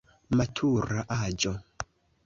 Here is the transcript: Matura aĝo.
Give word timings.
Matura 0.39 1.05
aĝo. 1.19 1.57